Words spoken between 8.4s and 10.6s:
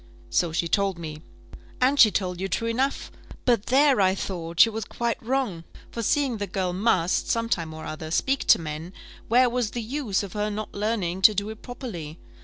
to men, where was the use of her